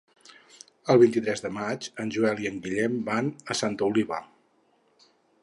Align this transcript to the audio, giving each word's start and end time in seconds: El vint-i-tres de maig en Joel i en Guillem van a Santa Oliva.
El 0.93 1.01
vint-i-tres 1.03 1.43
de 1.45 1.51
maig 1.57 1.89
en 2.05 2.13
Joel 2.17 2.41
i 2.45 2.49
en 2.53 2.59
Guillem 2.65 2.97
van 3.11 3.31
a 3.45 3.59
Santa 3.61 3.89
Oliva. 3.93 4.21